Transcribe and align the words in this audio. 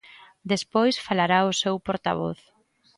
Despois 0.51 0.95
falará 1.07 1.39
o 1.51 1.57
seu 1.61 1.75
portavoz. 1.87 2.39